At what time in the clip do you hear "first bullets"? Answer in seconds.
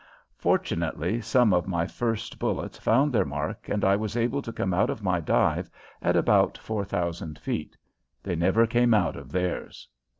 1.85-2.79